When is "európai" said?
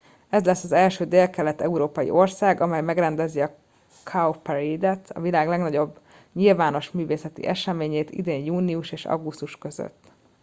1.61-2.09